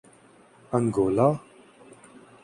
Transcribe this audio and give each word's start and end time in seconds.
Angola 0.73 1.39